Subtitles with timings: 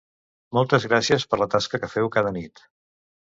[0.57, 2.65] Moltes gràcies per la tasca que feu cada nit!